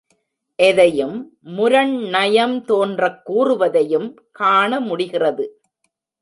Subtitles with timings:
[0.55, 1.37] எதையும்
[1.41, 4.15] முரண் நயம் தோன்றக் கூறுவதையும்
[4.31, 5.61] காண முடிகிறது.